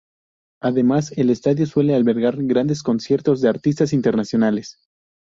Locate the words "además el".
0.63-1.29